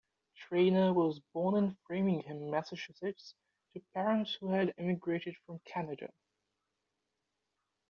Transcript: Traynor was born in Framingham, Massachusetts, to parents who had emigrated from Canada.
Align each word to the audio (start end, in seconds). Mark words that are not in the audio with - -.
Traynor 0.35 0.93
was 0.93 1.19
born 1.31 1.63
in 1.63 1.77
Framingham, 1.85 2.49
Massachusetts, 2.49 3.35
to 3.73 3.81
parents 3.93 4.33
who 4.33 4.49
had 4.49 4.73
emigrated 4.79 5.35
from 5.45 5.59
Canada. 5.63 6.11